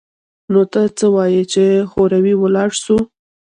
نو 0.51 0.61
ته 0.71 0.81
څه 0.97 1.05
وايي 1.15 1.43
چې 1.53 1.63
هورې 1.91 2.33
ولاړ 2.41 2.69
سو؟ 2.83 2.97